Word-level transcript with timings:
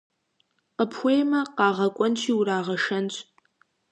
Къыпхуеймэ, 0.77 1.39
къагъэкӀуэнщи 1.57 2.31
урагъэшэнщ. 2.39 3.15